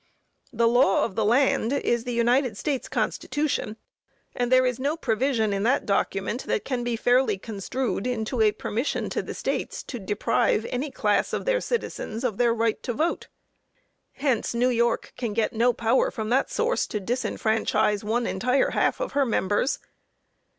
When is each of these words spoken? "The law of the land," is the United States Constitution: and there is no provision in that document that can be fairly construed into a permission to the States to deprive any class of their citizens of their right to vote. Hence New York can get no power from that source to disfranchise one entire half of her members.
"The 0.51 0.67
law 0.67 1.05
of 1.05 1.13
the 1.13 1.23
land," 1.23 1.71
is 1.73 2.05
the 2.05 2.11
United 2.11 2.57
States 2.57 2.89
Constitution: 2.89 3.77
and 4.35 4.51
there 4.51 4.65
is 4.65 4.79
no 4.79 4.97
provision 4.97 5.53
in 5.53 5.61
that 5.61 5.85
document 5.85 6.45
that 6.47 6.65
can 6.65 6.83
be 6.83 6.95
fairly 6.95 7.37
construed 7.37 8.07
into 8.07 8.41
a 8.41 8.51
permission 8.51 9.11
to 9.11 9.21
the 9.21 9.35
States 9.35 9.83
to 9.83 9.99
deprive 9.99 10.65
any 10.71 10.89
class 10.89 11.33
of 11.33 11.45
their 11.45 11.61
citizens 11.61 12.23
of 12.23 12.39
their 12.39 12.51
right 12.51 12.81
to 12.81 12.93
vote. 12.93 13.27
Hence 14.13 14.55
New 14.55 14.69
York 14.69 15.13
can 15.17 15.33
get 15.33 15.53
no 15.53 15.71
power 15.71 16.09
from 16.09 16.29
that 16.29 16.49
source 16.49 16.87
to 16.87 16.99
disfranchise 16.99 18.03
one 18.03 18.25
entire 18.25 18.71
half 18.71 18.99
of 19.01 19.11
her 19.11 19.23
members. 19.23 19.77